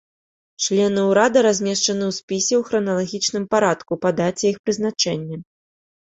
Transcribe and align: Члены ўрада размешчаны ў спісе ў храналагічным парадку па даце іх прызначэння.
Члены 0.67 1.01
ўрада 1.09 1.39
размешчаны 1.47 2.03
ў 2.07 2.11
спісе 2.19 2.55
ў 2.59 2.69
храналагічным 2.69 3.45
парадку 3.51 3.93
па 4.05 4.09
даце 4.21 4.45
іх 4.53 4.57
прызначэння. 4.65 5.37